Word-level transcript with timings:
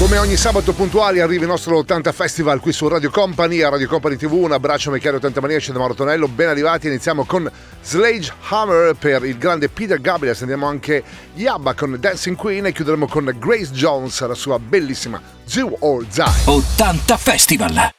Come 0.00 0.16
ogni 0.16 0.36
sabato 0.36 0.72
puntuali 0.72 1.20
arriva 1.20 1.42
il 1.42 1.48
nostro 1.50 1.76
80 1.76 2.12
Festival 2.12 2.58
qui 2.58 2.72
su 2.72 2.88
Radio 2.88 3.10
Company, 3.10 3.60
a 3.60 3.68
Radio 3.68 3.86
Company 3.86 4.16
TV. 4.16 4.32
Un 4.32 4.52
abbraccio 4.52 4.90
Michele 4.90 5.18
80 5.18 5.42
Mania, 5.42 5.58
scende 5.58 5.78
Mauro 5.78 5.92
Tonello. 5.92 6.26
Ben 6.26 6.48
arrivati, 6.48 6.86
iniziamo 6.86 7.26
con 7.26 7.48
Slage 7.82 8.32
Hammer 8.48 8.94
per 8.94 9.26
il 9.26 9.36
grande 9.36 9.68
Peter 9.68 10.00
Gabriel. 10.00 10.34
Sentiamo 10.34 10.66
anche 10.66 11.04
Yabba 11.34 11.74
con 11.74 11.98
Dancing 12.00 12.34
Queen 12.34 12.64
e 12.64 12.72
chiuderemo 12.72 13.06
con 13.08 13.30
Grace 13.38 13.72
Jones, 13.72 14.26
la 14.26 14.32
sua 14.32 14.58
bellissima 14.58 15.20
Zoo 15.44 15.76
or 15.80 16.06
Die. 16.06 16.24
80 16.46 17.16
Festival! 17.18 17.90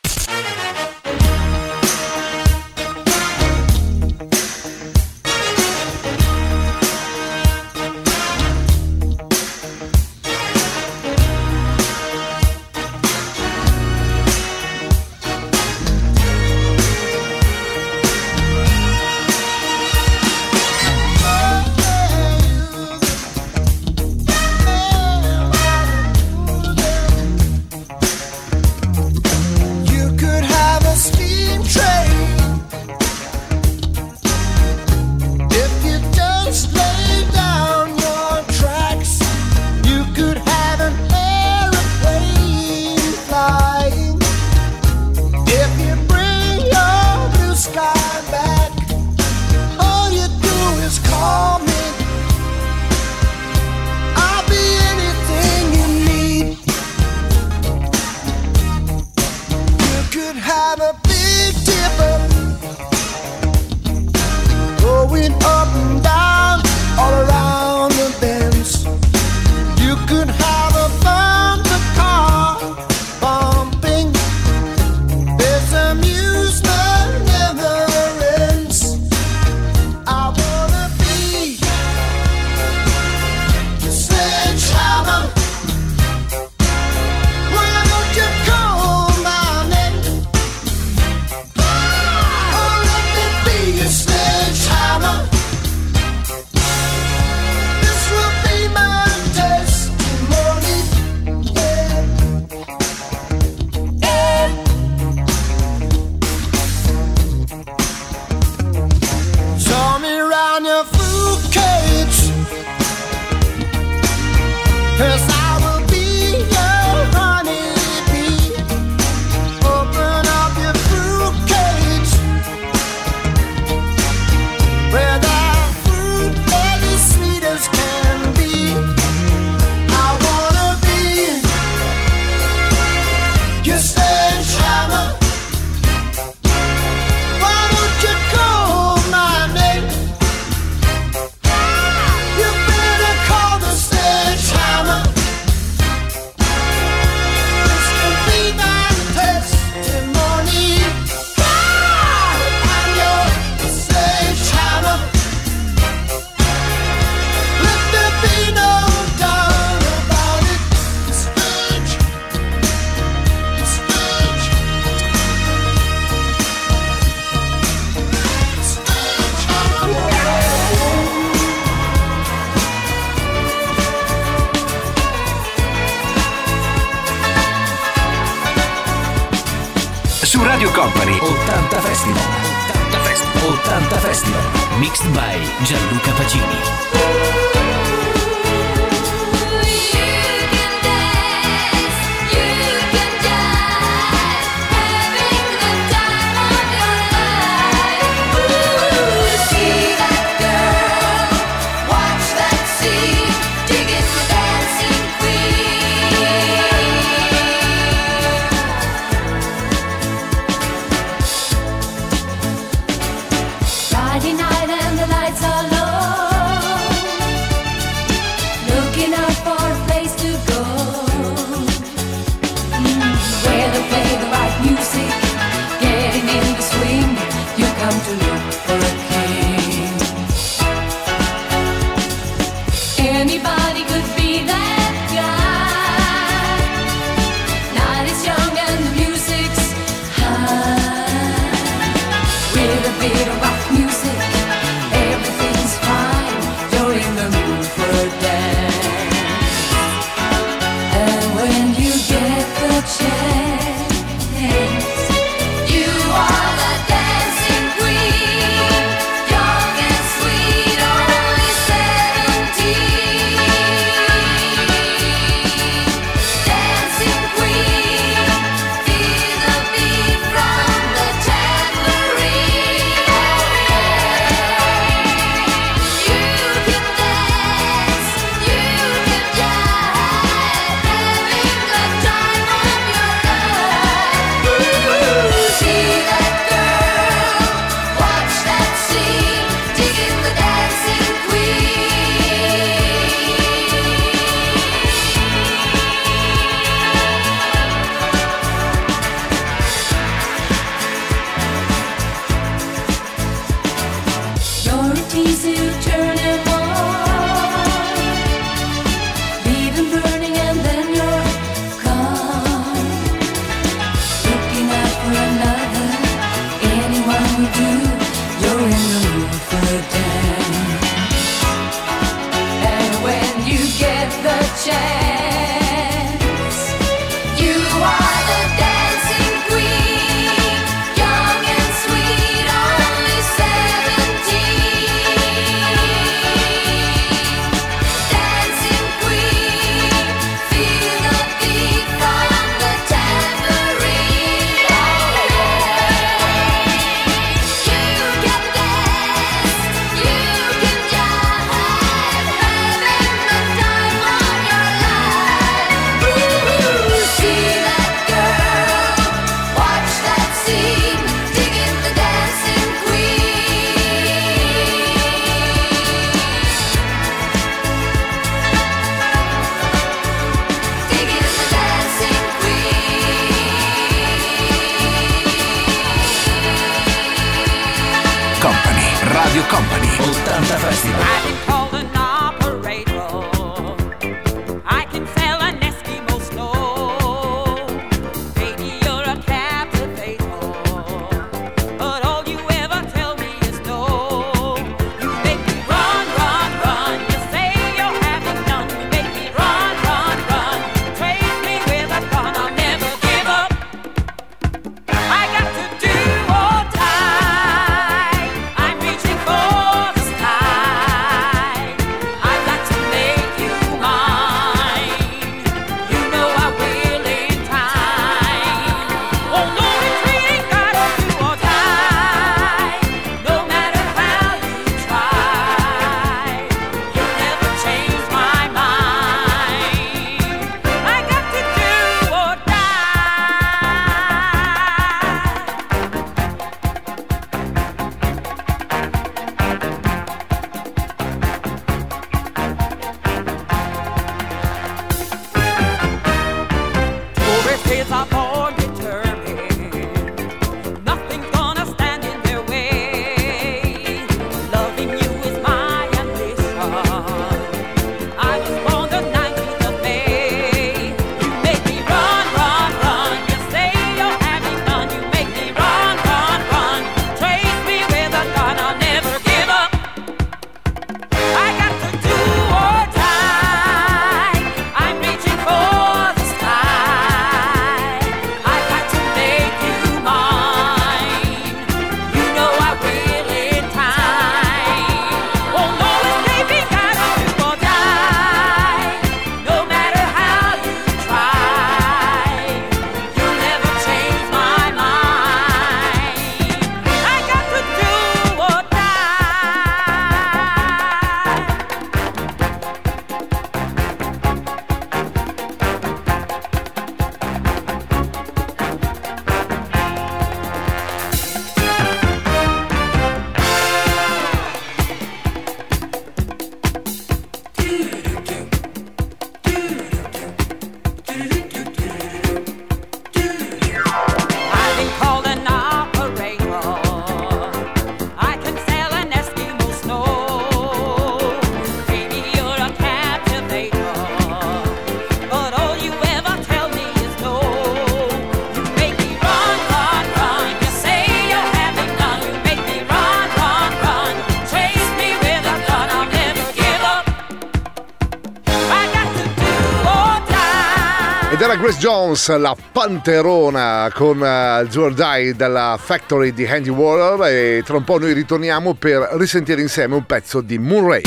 Ed 551.42 551.48
era 551.48 551.56
Grace 551.56 551.80
Jones, 551.80 552.38
la 552.38 552.56
panterona 552.72 553.90
con 553.96 554.18
uh, 554.20 554.64
Jewel 554.68 555.34
dalla 555.36 555.76
Factory 555.82 556.34
di 556.34 556.46
Handy 556.46 556.70
Waller 556.70 557.34
e 557.34 557.64
tra 557.66 557.78
un 557.78 557.84
po' 557.84 557.98
noi 557.98 558.14
ritorniamo 558.14 558.76
per 558.76 559.10
risentire 559.14 559.60
insieme 559.60 559.96
un 559.96 560.06
pezzo 560.06 560.42
di 560.42 560.60
Murray. 560.60 561.02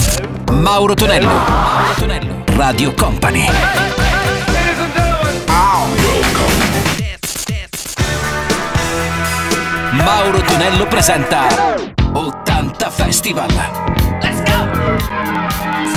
Mauro 0.51 0.95
Tonello, 0.95 1.29
Mauro 1.29 1.95
Tonello, 1.97 2.45
Radio 2.57 2.93
Company. 2.95 3.47
Mauro 9.93 10.41
Tonello 10.41 10.87
presenta 10.89 11.47
80 12.13 12.91
Festival. 12.91 14.04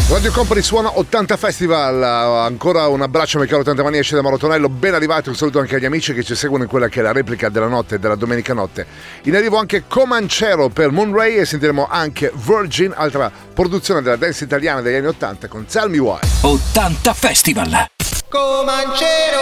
Radio 0.10 0.32
Company 0.32 0.62
suona 0.62 0.98
80 0.98 1.38
Festival, 1.38 2.02
ancora 2.02 2.88
un 2.88 3.02
abbraccio 3.02 3.38
a 3.38 3.42
Michele 3.42 3.60
80 3.60 3.84
Mani 3.84 3.98
esce 3.98 4.16
da 4.16 4.22
Marotonello, 4.22 4.70
ben 4.70 4.94
arrivato, 4.94 5.30
un 5.30 5.36
saluto 5.36 5.60
anche 5.60 5.76
agli 5.76 5.86
amici 5.86 6.14
che 6.14 6.24
ci 6.24 6.34
seguono 6.34 6.64
in 6.64 6.70
quella 6.70 6.88
che 6.88 7.02
è 7.02 7.04
la 7.04 7.12
replica 7.12 7.50
della 7.50 7.68
notte, 7.68 8.00
della 8.00 8.16
domenica 8.16 8.54
notte. 8.54 8.86
In 9.24 9.36
arrivo 9.36 9.58
anche 9.58 9.84
Comancero 9.88 10.70
per 10.70 10.92
Moonray 10.92 11.36
e 11.36 11.46
sentiremo 11.46 11.88
anche 11.90 12.32
Virgin, 12.34 12.94
altra 12.96 13.32
produzione 13.54 14.02
della 14.02 14.16
dance 14.16 14.44
italiana 14.44 14.82
degli 14.82 14.96
anni 14.96 15.08
80 15.08 15.48
con 15.48 15.66
Tell 15.66 15.90
Me 15.90 16.00
Why. 16.00 16.20
80 16.42 17.14
Festival. 17.14 17.86
Comancero, 18.30 19.40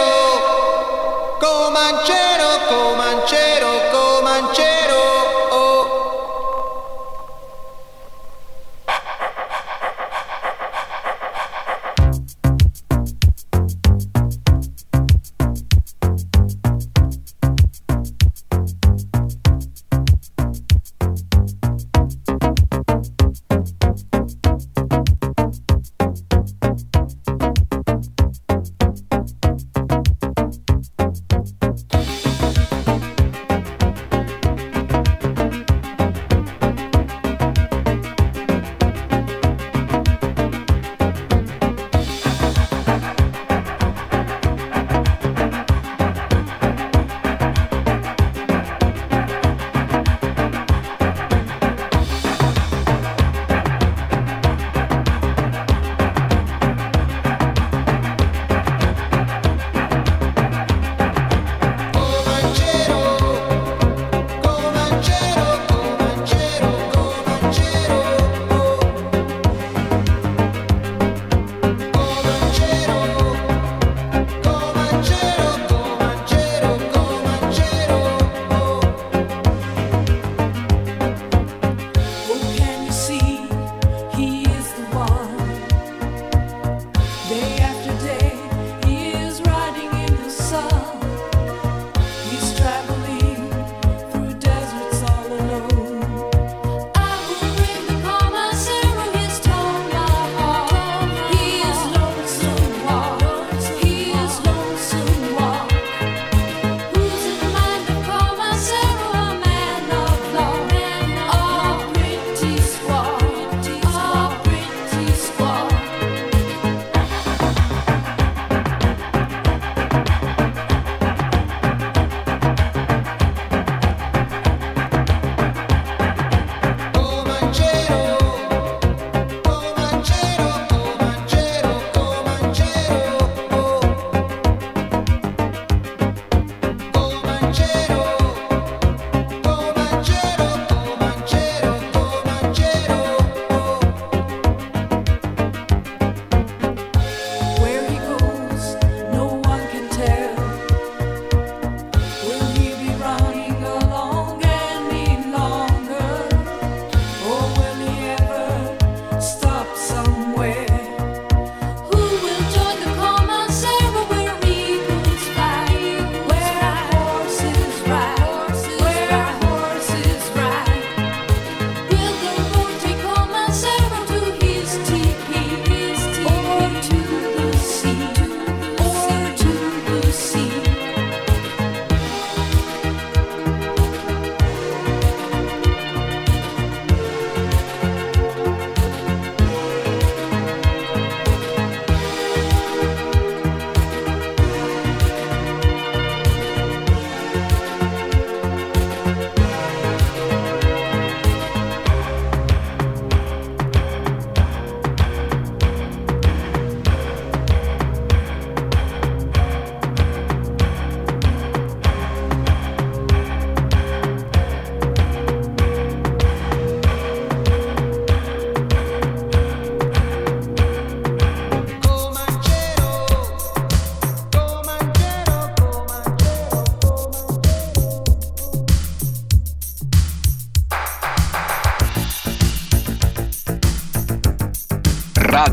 Comancero, 1.40 2.44
Comancero, 2.68 3.68
Comancero. 3.90 4.75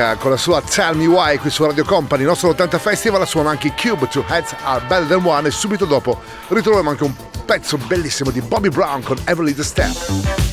Eh, 0.00 0.16
con 0.16 0.30
la 0.30 0.38
sua 0.38 0.62
Tell 0.62 0.96
Me 0.96 1.04
Why 1.04 1.36
qui 1.36 1.50
su 1.50 1.62
Radio 1.62 1.84
Company, 1.84 2.22
il 2.22 2.28
nostro 2.28 2.48
80 2.48 2.78
Festival, 2.78 3.20
la 3.20 3.26
suona 3.26 3.50
anche 3.50 3.74
Cube, 3.74 4.08
Two 4.08 4.24
Heads 4.26 4.54
Are 4.62 4.82
Better 4.86 5.06
Than 5.06 5.26
One 5.26 5.48
e 5.48 5.50
subito 5.50 5.84
dopo 5.84 6.18
ritroviamo 6.48 6.88
anche 6.88 7.04
un 7.04 7.12
pezzo 7.44 7.76
bellissimo 7.76 8.30
di 8.30 8.40
Bobby 8.40 8.70
Brown 8.70 9.02
con 9.02 9.18
Everly 9.26 9.54
The 9.54 9.62
Step. 9.62 10.49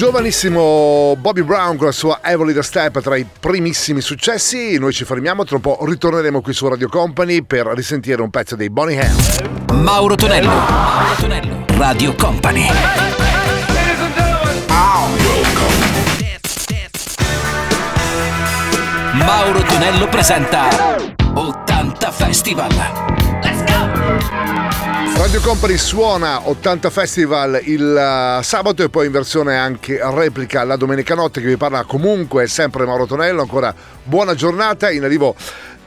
Giovanissimo 0.00 1.14
Bobby 1.20 1.42
Brown 1.42 1.76
con 1.76 1.84
la 1.84 1.92
sua 1.92 2.20
Evoli 2.22 2.54
da 2.54 2.62
Step 2.62 3.02
tra 3.02 3.16
i 3.16 3.26
primissimi 3.38 4.00
successi. 4.00 4.78
Noi 4.78 4.94
ci 4.94 5.04
fermiamo, 5.04 5.44
tra 5.44 5.56
un 5.56 5.60
po' 5.60 5.78
ritorneremo 5.82 6.40
qui 6.40 6.54
su 6.54 6.66
Radio 6.68 6.88
Company 6.88 7.42
per 7.42 7.66
risentire 7.66 8.22
un 8.22 8.30
pezzo 8.30 8.56
dei 8.56 8.70
Bonnie 8.70 8.98
Hands. 8.98 9.40
Mauro 9.74 10.14
Tonello, 10.14 10.48
Mauro 10.48 11.14
Tonello, 11.18 11.64
Radio 11.76 12.14
Company. 12.14 12.66
Mauro 19.12 19.62
Tonello 19.64 20.08
presenta 20.08 20.96
80 21.34 22.10
Festival. 22.10 22.99
Radio 25.20 25.42
Company 25.42 25.76
suona 25.76 26.48
80 26.48 26.88
Festival 26.88 27.60
il 27.64 27.94
eh, 27.94 28.42
sabato 28.42 28.82
e 28.82 28.88
poi 28.88 29.04
in 29.04 29.12
versione 29.12 29.54
anche 29.54 30.00
replica 30.02 30.64
la 30.64 30.76
domenica 30.76 31.14
notte 31.14 31.42
che 31.42 31.46
vi 31.46 31.58
parla 31.58 31.84
comunque 31.84 32.46
sempre 32.46 32.86
Mauro 32.86 33.04
Tonello, 33.04 33.42
ancora 33.42 33.74
buona 34.02 34.34
giornata, 34.34 34.90
in 34.90 35.04
arrivo 35.04 35.36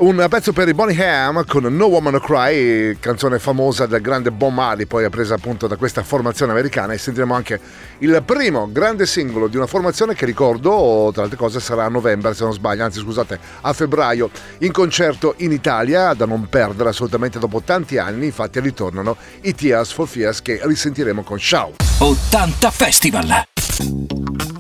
un 0.03 0.25
pezzo 0.29 0.51
per 0.51 0.67
i 0.67 0.73
Bonnie 0.73 1.01
Ham 1.01 1.45
con 1.45 1.63
No 1.63 1.85
Woman 1.85 2.13
No 2.13 2.19
Cry, 2.19 2.97
canzone 2.99 3.39
famosa 3.39 3.85
del 3.85 4.01
grande 4.01 4.31
Bon 4.31 4.53
Mali, 4.53 4.85
poi 4.85 5.09
presa 5.09 5.35
appunto 5.35 5.65
da 5.67 5.77
questa 5.77 6.03
formazione 6.03 6.51
americana 6.51 6.93
e 6.93 6.97
sentiremo 6.97 7.33
anche 7.33 7.59
il 7.99 8.21
primo 8.25 8.69
grande 8.71 9.05
singolo 9.05 9.47
di 9.47 9.55
una 9.55 9.65
formazione 9.65 10.13
che 10.13 10.25
ricordo, 10.25 11.09
tra 11.13 11.23
altre 11.23 11.37
cose, 11.37 11.59
sarà 11.59 11.85
a 11.85 11.89
novembre 11.89 12.33
se 12.33 12.43
non 12.43 12.53
sbaglio, 12.53 12.83
anzi 12.83 12.99
scusate, 12.99 13.39
a 13.61 13.71
febbraio 13.71 14.29
in 14.59 14.71
concerto 14.73 15.35
in 15.37 15.51
Italia, 15.51 16.13
da 16.13 16.25
non 16.25 16.49
perdere 16.49 16.89
assolutamente 16.89 17.39
dopo 17.39 17.61
tanti 17.61 17.97
anni, 17.97 18.25
infatti 18.25 18.59
ritornano 18.59 19.15
i 19.41 19.55
Tears 19.55 19.91
for 19.91 20.07
Fias 20.07 20.41
che 20.41 20.59
risentiremo 20.63 21.23
con 21.23 21.37
Ciao. 21.37 21.73
80 21.99 22.71
Festival! 22.71 24.52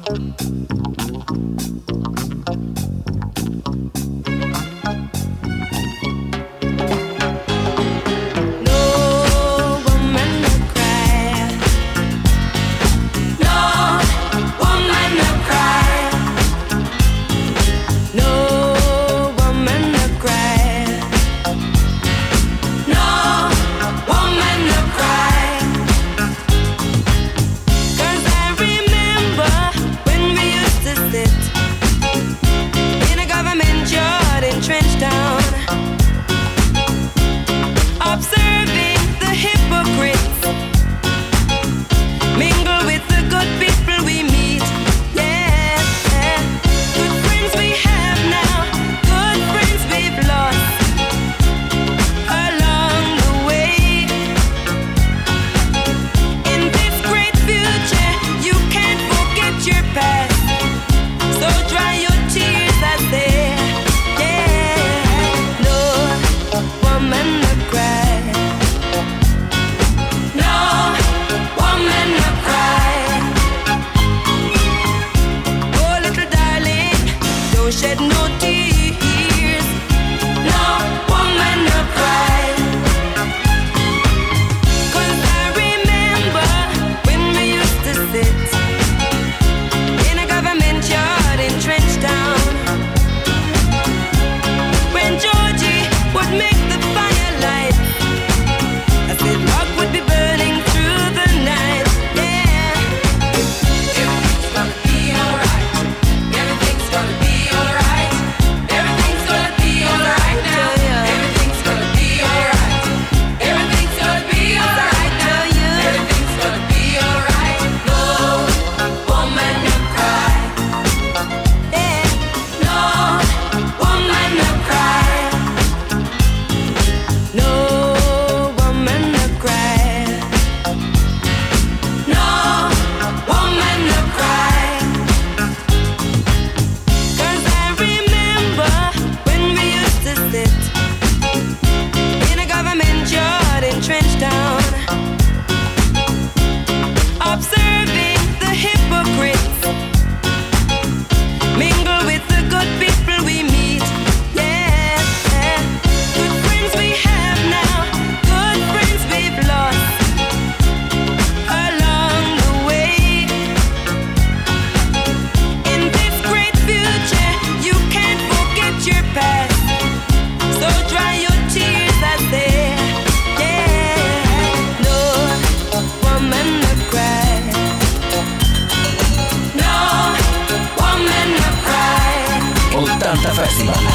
máxima. 183.61 183.92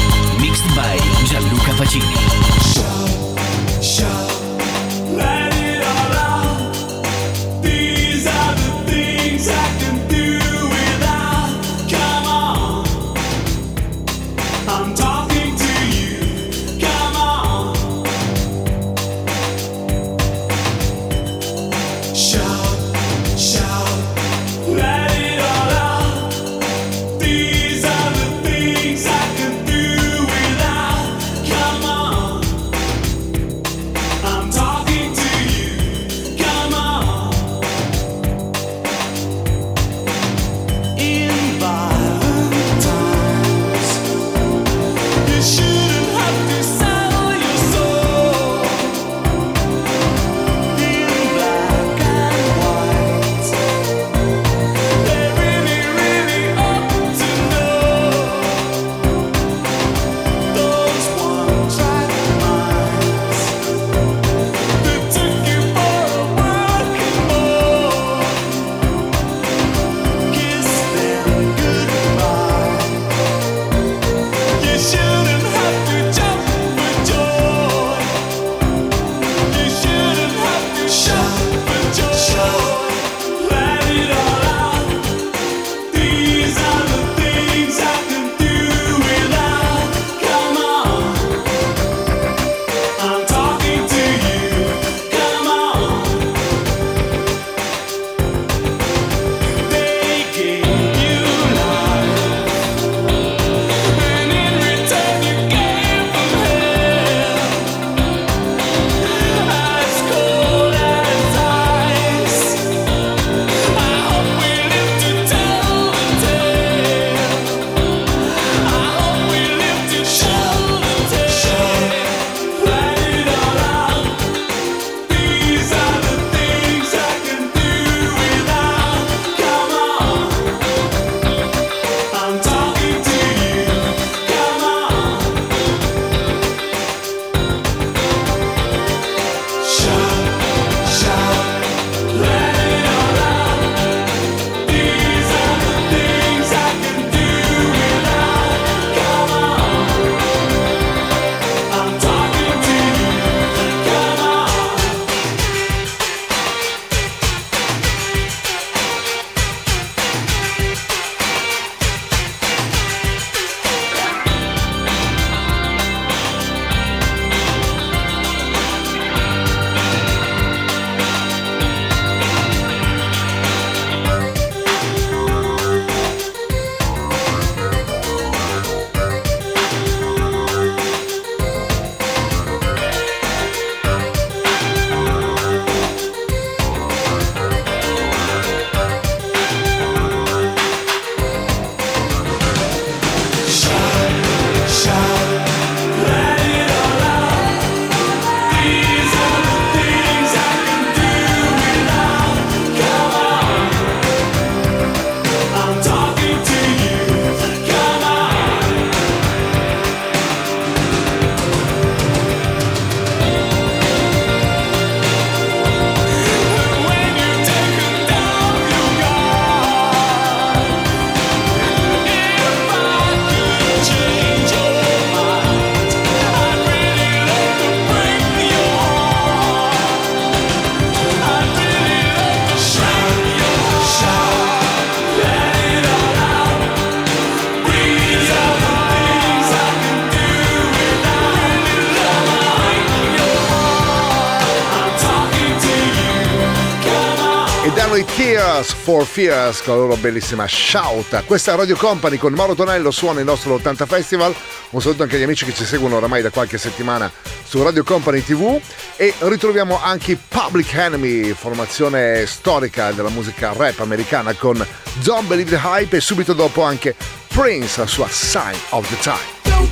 Only 247.89 248.05
Tears 248.05 248.71
for 248.71 249.03
Fears 249.03 249.63
con 249.63 249.73
la 249.73 249.79
loro 249.79 249.95
bellissima 249.95 250.45
Shout. 250.47 251.23
Questa 251.25 251.53
è 251.53 251.55
Radio 251.55 251.75
Company 251.75 252.17
con 252.17 252.31
Mauro 252.33 252.53
Tonello 252.53 252.91
suona 252.91 253.17
il 253.17 253.25
nostro 253.25 253.55
80 253.55 253.87
Festival. 253.87 254.35
Un 254.69 254.79
saluto 254.79 255.01
anche 255.01 255.15
agli 255.15 255.23
amici 255.23 255.43
che 255.43 255.55
ci 255.55 255.65
seguono 255.65 255.95
oramai 255.95 256.21
da 256.21 256.29
qualche 256.29 256.59
settimana 256.59 257.11
su 257.43 257.63
Radio 257.63 257.83
Company 257.83 258.21
TV 258.21 258.61
e 258.95 259.15
ritroviamo 259.17 259.81
anche 259.81 260.11
i 260.11 260.19
Public 260.27 260.71
Enemy, 260.71 261.33
formazione 261.33 262.27
storica 262.27 262.91
della 262.91 263.09
musica 263.09 263.53
rap 263.53 263.79
americana 263.79 264.33
con 264.33 264.63
Don't 265.01 265.25
Believe 265.25 265.49
the 265.49 265.61
Hype 265.63 265.97
e 265.97 265.99
subito 265.99 266.33
dopo 266.33 266.61
anche 266.61 266.95
Prince, 267.29 267.79
la 267.79 267.87
sua 267.87 268.07
Sign 268.07 268.55
of 268.69 268.87
the 268.87 268.97
Time. 268.99 269.37
don't, 269.45 269.71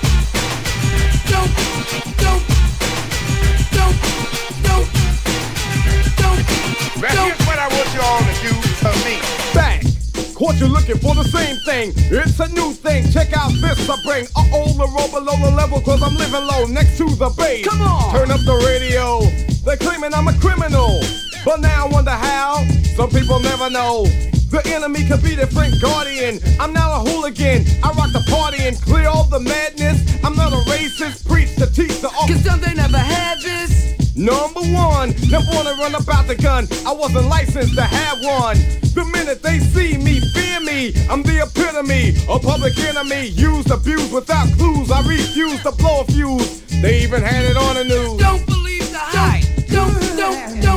don't, 1.29 2.15
don't, 2.17 2.56
I 8.17 8.21
want 8.21 8.41
you 8.43 8.49
all 8.49 8.61
to 8.61 8.67
do 8.67 8.73
for 8.81 8.95
me. 9.05 9.21
back. 9.53 9.83
Caught 10.33 10.59
you 10.59 10.67
looking 10.67 10.97
for 10.97 11.13
the 11.13 11.23
same 11.23 11.57
thing. 11.65 11.93
It's 11.95 12.39
a 12.39 12.47
new 12.49 12.73
thing. 12.73 13.09
Check 13.11 13.37
out 13.37 13.51
this 13.61 13.89
I 13.89 13.95
bring. 14.03 14.25
Uh 14.35 14.57
oh, 14.57 14.73
the 14.73 14.87
roll 14.89 15.09
below 15.09 15.37
the 15.37 15.55
level, 15.55 15.81
cause 15.81 16.01
I'm 16.01 16.15
living 16.17 16.45
low 16.45 16.65
next 16.65 16.97
to 16.97 17.05
the 17.05 17.29
base. 17.37 17.67
Come 17.67 17.81
on. 17.81 18.11
Turn 18.13 18.31
up 18.31 18.41
the 18.41 18.57
radio. 18.65 19.21
They're 19.65 19.77
claiming 19.77 20.13
I'm 20.15 20.27
a 20.27 20.33
criminal. 20.39 20.99
But 21.45 21.61
now 21.61 21.85
I 21.85 21.89
wonder 21.89 22.11
how. 22.11 22.65
Some 22.95 23.09
people 23.11 23.39
never 23.39 23.69
know. 23.69 24.05
The 24.49 24.61
enemy 24.65 25.05
could 25.07 25.21
be 25.21 25.35
the 25.35 25.45
Frank 25.45 25.79
Guardian. 25.79 26.39
I'm 26.59 26.73
not 26.73 26.89
a 26.97 27.09
hooligan. 27.09 27.65
I 27.83 27.91
rock 27.91 28.13
the 28.13 28.25
party 28.29 28.63
and 28.63 28.81
clear 28.81 29.07
all 29.09 29.25
the 29.25 29.39
madness. 29.39 30.01
I'm 30.23 30.35
not 30.35 30.53
a 30.53 30.61
racist. 30.71 31.27
Preach 31.27 31.53
to 31.57 31.67
teach 31.67 32.01
the 32.01 32.09
all. 32.09 32.27
Cause 32.27 32.43
some 32.43 32.61
they 32.61 32.73
never 32.73 32.97
had 32.97 33.41
this. 33.41 34.06
Number 34.17 34.61
one, 34.73 35.13
never 35.29 35.45
wanna 35.53 35.77
run 35.77 35.93
about 35.93 36.25
the 36.25 36.35
gun. 36.35 36.67
I 36.87 36.91
wasn't 36.91 37.27
licensed 37.27 37.75
to 37.75 37.83
have 37.83 38.17
one. 38.23 38.57
The 38.97 39.05
minute 39.13 39.43
they 39.43 39.59
see 39.59 39.95
me, 39.95 40.19
fear 40.33 40.59
me. 40.59 40.91
I'm 41.07 41.21
the 41.21 41.45
epitome, 41.45 42.17
a 42.27 42.39
public 42.39 42.75
enemy. 42.79 43.27
Used, 43.27 43.69
abused 43.69 44.11
without 44.11 44.47
clues. 44.57 44.89
I 44.89 45.01
refuse 45.07 45.61
to 45.61 45.71
blow 45.71 46.01
a 46.01 46.05
fuse. 46.05 46.61
They 46.81 47.03
even 47.03 47.21
had 47.21 47.45
it 47.45 47.57
on 47.57 47.75
the 47.75 47.83
news. 47.83 48.17
don't 48.17 48.43
believe 48.47 48.89
the 48.91 48.97
hype. 48.97 49.45
Don't, 49.67 49.93
don't, 50.17 50.61
don't 50.61 50.63
believe 50.63 50.76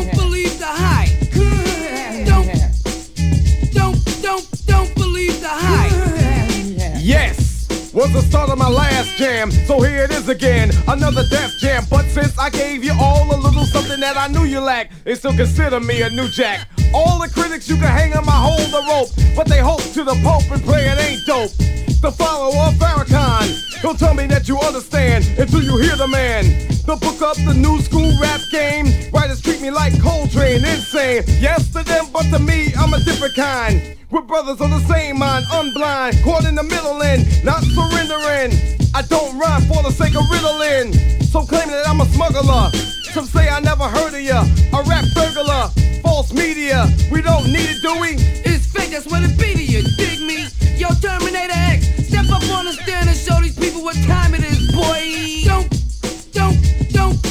was 8.00 8.12
the 8.14 8.22
start 8.22 8.48
of 8.48 8.56
my 8.56 8.68
last 8.68 9.18
jam. 9.18 9.50
So 9.50 9.82
here 9.82 10.04
it 10.04 10.10
is 10.10 10.30
again, 10.30 10.70
another 10.88 11.22
death 11.28 11.52
jam. 11.58 11.84
But 11.90 12.06
since 12.06 12.38
I 12.38 12.48
gave 12.48 12.82
you 12.82 12.94
all 12.98 13.28
a 13.34 13.36
little 13.36 13.66
something 13.66 14.00
that 14.00 14.16
I 14.16 14.26
knew 14.28 14.44
you 14.44 14.60
lacked, 14.60 15.04
they 15.04 15.14
still 15.14 15.36
consider 15.36 15.80
me 15.80 16.00
a 16.00 16.08
new 16.08 16.26
jack. 16.28 16.66
All 16.94 17.20
the 17.20 17.28
critics 17.28 17.68
you 17.68 17.74
can 17.76 17.92
hang 17.92 18.14
on 18.14 18.24
my 18.24 18.32
hold 18.32 18.70
the 18.72 18.82
rope, 18.88 19.36
but 19.36 19.46
they 19.46 19.58
hope 19.58 19.82
to 19.92 20.02
the 20.02 20.18
Pope 20.24 20.50
and 20.50 20.64
pray 20.64 20.86
it 20.88 20.98
ain't 20.98 21.26
dope. 21.26 21.52
The 22.00 22.10
follower 22.10 22.68
of 22.68 22.74
Farrakhan, 22.76 23.82
don't 23.82 23.98
tell 23.98 24.14
me 24.14 24.26
that 24.28 24.48
you 24.48 24.58
understand 24.58 25.26
until 25.38 25.62
you 25.62 25.76
hear 25.76 25.96
the 25.96 26.08
man. 26.08 26.79
The 26.90 26.96
book 26.96 27.22
up 27.22 27.36
the 27.46 27.54
new 27.54 27.78
school 27.82 28.10
rap 28.20 28.40
game. 28.50 28.90
Writers 29.12 29.40
treat 29.40 29.62
me 29.62 29.70
like 29.70 29.94
Coltrane, 30.02 30.64
insane. 30.64 31.22
Yes 31.38 31.70
to 31.70 31.84
them, 31.84 32.06
but 32.12 32.24
to 32.34 32.40
me, 32.40 32.74
I'm 32.74 32.92
a 32.92 32.98
different 33.04 33.36
kind. 33.36 33.96
We're 34.10 34.22
brothers 34.22 34.60
on 34.60 34.70
the 34.70 34.80
same 34.90 35.20
mind, 35.20 35.44
unblind, 35.54 36.20
caught 36.24 36.44
in 36.46 36.56
the 36.56 36.64
middle 36.64 37.00
and 37.00 37.22
not 37.44 37.62
surrendering. 37.62 38.58
I 38.92 39.02
don't 39.02 39.38
rhyme 39.38 39.62
for 39.70 39.84
the 39.84 39.92
sake 39.92 40.16
of 40.18 40.28
riddling. 40.34 40.92
So 41.30 41.46
claiming 41.46 41.78
that 41.78 41.86
I'm 41.86 42.00
a 42.00 42.06
smuggler. 42.06 42.74
Some 43.14 43.26
say 43.26 43.48
I 43.48 43.60
never 43.60 43.84
heard 43.84 44.12
of 44.12 44.22
ya. 44.22 44.42
A 44.74 44.82
rap 44.82 45.04
burglar, 45.14 45.70
false 46.02 46.32
media. 46.32 46.90
We 47.12 47.22
don't 47.22 47.46
need 47.46 47.70
it, 47.70 47.82
do 47.82 48.00
we? 48.00 48.18
It's 48.42 48.66
fake, 48.66 48.90
that's 48.90 49.06
what 49.06 49.22
it 49.22 49.38
be 49.38 49.54
to 49.54 49.62
you, 49.62 49.82
dig 49.94 50.18
me? 50.26 50.48
Yo, 50.74 50.88
Terminator 51.00 51.54
X, 51.54 51.86
step 52.08 52.26
up 52.34 52.42
on 52.50 52.64
the 52.64 52.72
stand 52.72 53.08
and 53.08 53.16
show 53.16 53.40
these 53.40 53.54
people 53.54 53.80
what 53.84 53.94
time 54.10 54.34
it 54.34 54.42
is, 54.42 54.74
boy. 54.74 55.49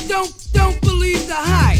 Don't, 0.09 0.33
don't, 0.53 0.81
believe 0.81 1.27
the 1.27 1.35
hype. 1.35 1.78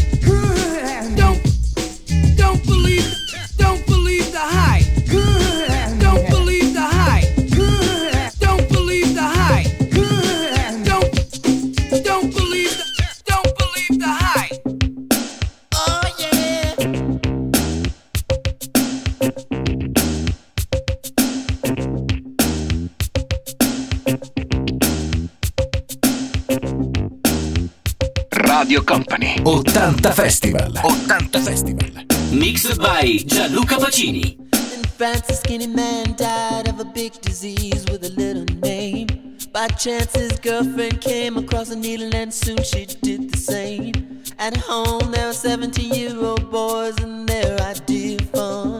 Radio 28.60 28.82
Company 28.82 29.38
80 29.40 30.12
Festival 30.12 30.70
80 30.76 31.38
Festival 31.40 32.04
Mixed 32.30 32.78
by 32.78 33.16
Gianluca 33.24 33.76
Pacini 33.76 34.36
In 34.76 34.84
France, 34.84 35.30
a 35.30 35.32
skinny 35.32 35.66
man 35.66 36.14
died 36.14 36.68
of 36.68 36.78
a 36.78 36.84
big 36.84 37.18
disease 37.22 37.86
with 37.90 38.04
a 38.04 38.10
little 38.10 38.44
name. 38.60 39.38
By 39.50 39.68
chance, 39.68 40.14
his 40.14 40.38
girlfriend 40.40 41.00
came 41.00 41.38
across 41.38 41.70
a 41.70 41.76
needle, 41.76 42.14
and 42.14 42.34
soon 42.34 42.62
she 42.62 42.84
did 42.84 43.30
the 43.30 43.38
same. 43.38 44.22
At 44.38 44.58
home, 44.58 45.10
there 45.10 45.28
were 45.28 45.32
17 45.32 45.94
year 45.94 46.22
old 46.22 46.50
boys, 46.50 47.00
and 47.00 47.26
their 47.26 47.58
idea 47.62 48.18
of 48.18 48.28
fun 48.28 48.78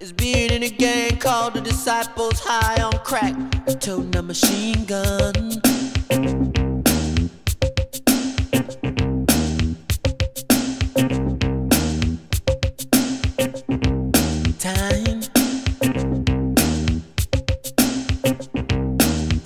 is 0.00 0.12
being 0.12 0.50
in 0.50 0.64
a 0.64 0.70
gang 0.70 1.16
called 1.16 1.54
the 1.54 1.62
Disciples 1.62 2.40
High 2.40 2.82
on 2.82 2.92
Crack, 3.04 3.34
toting 3.80 4.14
a 4.16 4.22
machine 4.22 4.84
gun. 4.84 5.67
Time. 14.68 15.22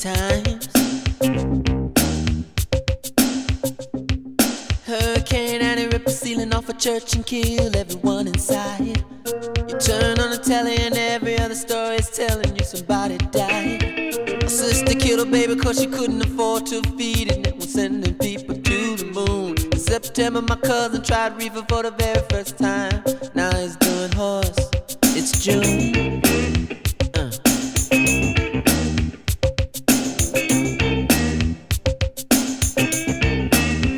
Times. 0.01 0.67
Hurricane 4.85 5.63
Annie 5.63 5.87
ripped 5.87 6.07
the 6.07 6.11
ceiling 6.11 6.53
off 6.53 6.69
a 6.69 6.73
church 6.73 7.15
and 7.15 7.25
killed 7.25 7.77
everyone 7.77 8.27
inside. 8.27 8.81
You 9.69 9.79
turn 9.79 10.19
on 10.19 10.31
the 10.31 10.43
telly 10.45 10.77
and 10.79 10.97
every 10.97 11.39
other 11.39 11.55
story 11.55 11.99
is 11.99 12.11
telling 12.11 12.57
you 12.57 12.65
somebody 12.65 13.19
died. 13.19 13.81
My 14.43 14.49
sister 14.49 14.99
killed 14.99 15.25
her 15.25 15.33
baby 15.33 15.55
cause 15.55 15.79
she 15.81 15.87
couldn't 15.87 16.21
afford 16.25 16.67
to 16.67 16.83
feed 16.99 17.31
it 17.31 17.47
and 17.47 17.57
was 17.59 17.73
sending 17.73 18.15
people 18.15 18.57
to 18.57 18.97
the 18.97 19.05
moon. 19.05 19.55
In 19.71 19.79
September, 19.79 20.43
my 20.43 20.57
cousin 20.57 21.01
tried 21.05 21.37
reefer 21.37 21.65
for 21.69 21.85
the 21.85 21.93
very 21.93 22.23
first 22.29 22.59
time. 22.59 23.05
Now 23.37 23.57
he's 23.57 23.77
doing 23.77 24.11
horse. 24.11 24.62
Uh. 25.45 25.49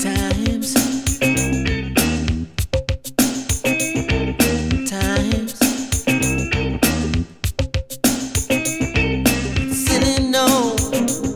Times. 0.01 0.73
Times. 4.89 5.59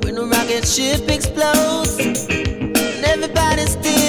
When 0.05 0.17
rocket 0.31 0.67
ship 0.67 1.11
explodes, 1.11 1.99
and 1.99 3.05
everybody 3.05 3.67
still 3.67 4.08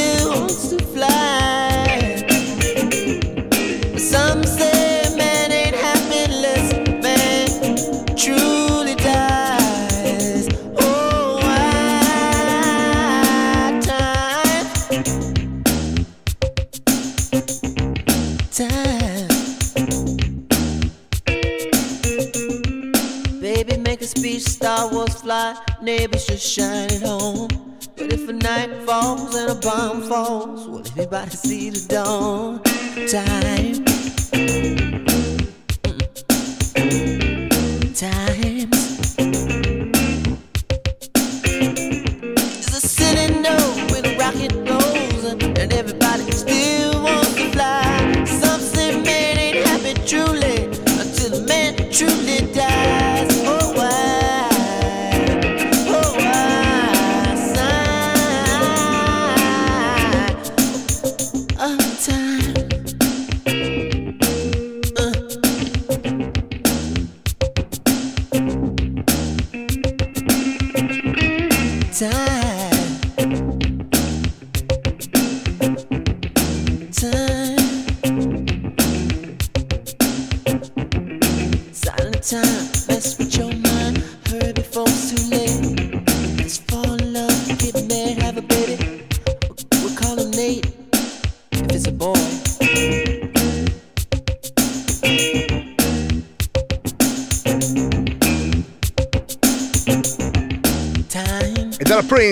see 31.43 31.69
the 31.69 31.79
dawn? 31.87 32.18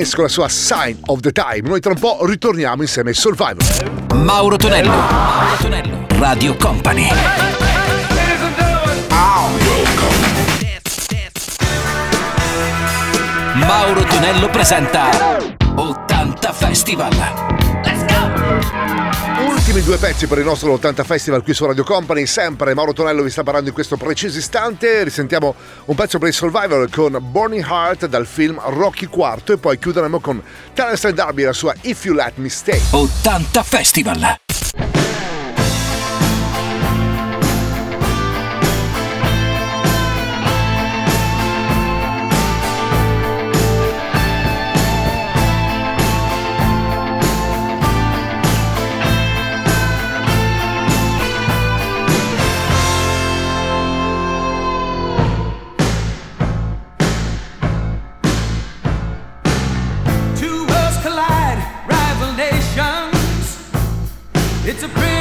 Davis 0.08 0.14
con 0.14 0.24
la 0.24 0.30
sua 0.30 0.48
Sign 0.50 0.98
of 1.08 1.20
the 1.20 1.32
Time. 1.32 1.68
Noi 1.68 1.80
tra 1.80 1.92
un 1.92 2.00
po' 2.00 2.26
ritorniamo 2.26 2.82
insieme 2.82 3.10
ai 3.10 3.16
Survivor. 3.16 3.58
Mauro 4.14 4.56
Tonello, 4.56 4.90
Mauro 4.90 5.56
Tonello, 5.60 6.06
Radio 6.18 6.56
Company. 6.56 7.10
Mauro 13.56 14.04
Tonello 14.04 14.50
presenta 14.50 15.10
80 15.76 16.54
Festival. 16.54 17.47
Ultimi 19.68 19.86
due 19.86 19.98
pezzi 19.98 20.28
per 20.28 20.38
il 20.38 20.46
nostro 20.46 20.72
80 20.72 21.04
Festival 21.04 21.44
qui 21.44 21.54
su 21.54 21.66
Radio 21.66 21.84
Company, 21.84 22.26
sempre 22.26 22.74
Mauro 22.74 22.94
Tonello 22.94 23.22
vi 23.22 23.30
sta 23.30 23.44
parlando 23.44 23.68
in 23.68 23.74
questo 23.74 23.98
preciso 23.98 24.38
istante, 24.38 25.04
risentiamo 25.04 25.54
un 25.84 25.94
pezzo 25.94 26.20
per 26.20 26.30
il 26.30 26.34
Survivor 26.34 26.90
con 26.90 27.18
Burning 27.20 27.66
Heart 27.66 28.06
dal 28.06 28.26
film 28.26 28.62
Rocky 28.64 29.10
IV 29.12 29.52
e 29.52 29.58
poi 29.58 29.78
chiuderemo 29.78 30.22
con 30.22 30.42
Terence 30.74 31.12
Darby 31.12 31.44
la 31.44 31.52
sua 31.52 31.74
If 31.82 32.06
You 32.06 32.16
Let 32.16 32.36
Me 32.38 32.48
Stay. 32.48 32.82
80 32.92 33.64
Festival! 33.64 34.47
It's 64.80 64.84
a 64.84 64.90
big 64.90 65.17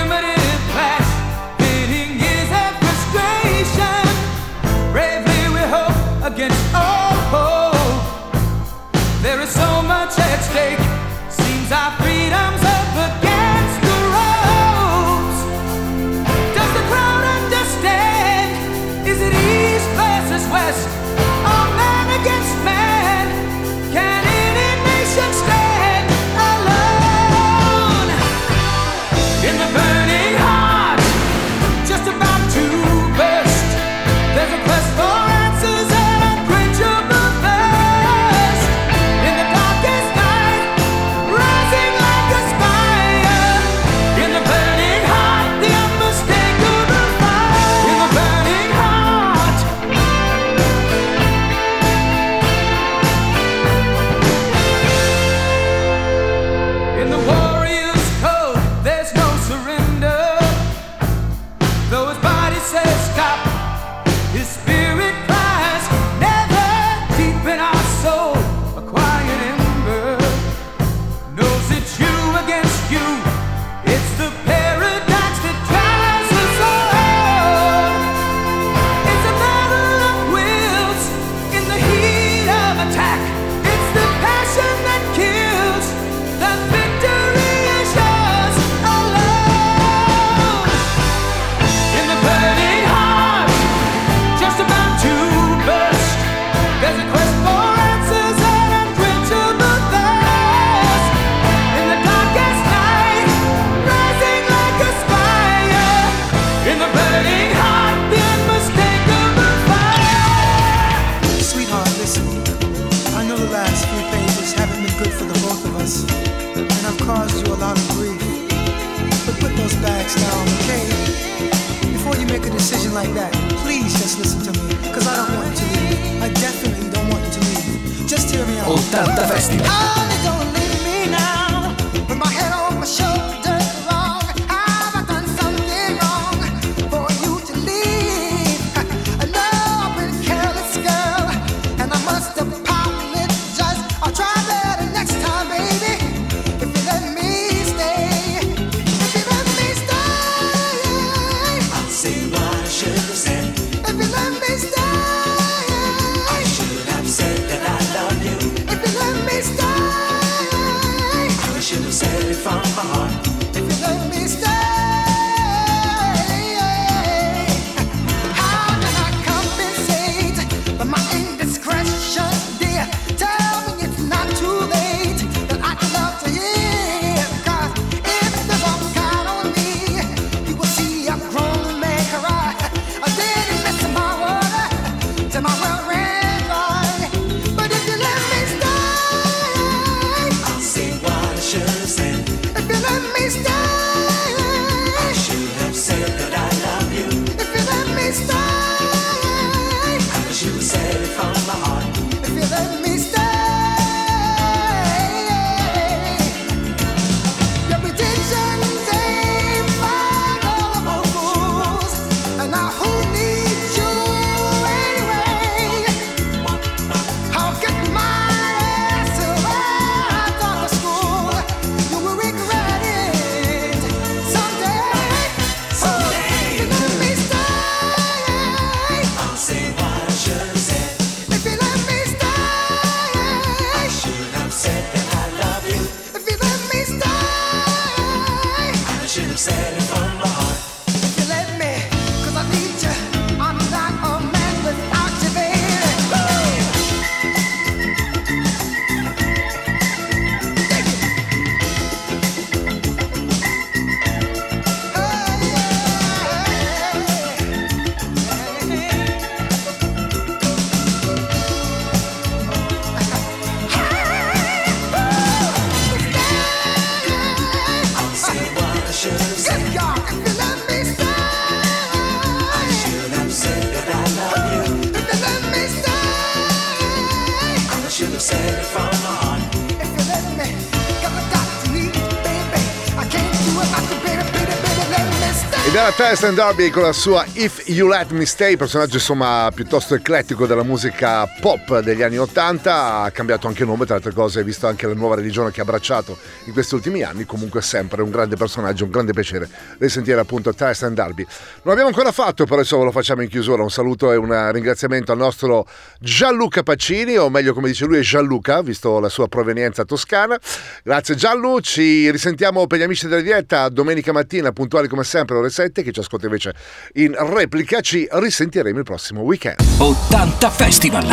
and 286.07 286.36
Darby 286.36 286.70
con 286.70 286.84
la 286.84 286.92
sua 286.92 287.26
If 287.32 287.64
You 287.66 287.88
Let 287.88 288.12
Me 288.12 288.26
Stay, 288.26 288.57
personaggio 288.57 288.94
insomma 288.94 289.50
piuttosto 289.52 289.96
eclettico 289.96 290.46
della 290.46 290.62
musica 290.62 291.26
pop 291.40 291.80
degli 291.80 292.00
anni 292.00 292.16
80, 292.16 293.02
ha 293.02 293.11
cambiato 293.11 293.48
anche 293.48 293.64
nome 293.64 293.86
tra 293.86 293.96
le 293.96 294.02
altre 294.04 294.12
cose, 294.12 294.44
visto 294.44 294.68
anche 294.68 294.86
la 294.86 294.94
nuova 294.94 295.16
religione 295.16 295.50
che 295.50 295.59
ha 295.59 295.64
abbracciato 295.64 296.16
in 296.44 296.52
questi 296.52 296.76
ultimi 296.76 297.02
anni, 297.02 297.24
comunque 297.24 297.61
sempre 297.61 298.02
un 298.02 298.11
grande 298.11 298.36
personaggio, 298.36 298.84
un 298.84 298.90
grande 298.90 299.12
piacere 299.12 299.48
risentire 299.78 300.20
appunto 300.20 300.54
and 300.57 300.94
Darby. 300.94 301.24
Non 301.24 301.74
l'abbiamo 301.74 301.88
ancora 301.88 302.12
fatto, 302.12 302.44
però 302.44 302.62
ve 302.62 302.84
lo 302.84 302.92
facciamo 302.92 303.22
in 303.22 303.28
chiusura, 303.28 303.62
un 303.62 303.70
saluto 303.70 304.12
e 304.12 304.16
un 304.16 304.52
ringraziamento 304.52 305.11
al 305.11 305.18
nostro 305.18 305.66
Gianluca 305.98 306.62
Pacini, 306.62 307.18
o 307.18 307.28
meglio 307.30 307.52
come 307.52 307.66
dice 307.66 307.84
lui 307.84 307.98
è 307.98 308.02
Gianluca, 308.02 308.62
visto 308.62 309.00
la 309.00 309.09
sua 309.09 309.26
provenienza 309.26 309.84
toscana. 309.84 310.38
Grazie 310.84 311.16
Gianlu, 311.16 311.59
ci 311.61 312.09
risentiamo 312.12 312.68
per 312.68 312.78
gli 312.78 312.82
amici 312.82 313.09
della 313.09 313.22
diretta 313.22 313.68
domenica 313.70 314.12
mattina, 314.12 314.52
puntuali 314.52 314.86
come 314.86 315.02
sempre 315.02 315.36
ore 315.36 315.50
7, 315.50 315.82
che 315.82 315.94
ci 315.97 316.01
ascolta 316.01 316.26
invece 316.26 316.55
in 316.94 317.14
replica, 317.18 317.80
ci 317.80 318.07
risentiremo 318.11 318.78
il 318.78 318.84
prossimo 318.84 319.22
weekend. 319.22 319.57
80 319.78 320.51
Festival. 320.51 321.07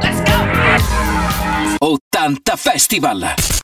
Let's 0.00 0.22
go! 0.22 1.86
80 1.86 2.56
Festival. 2.56 3.54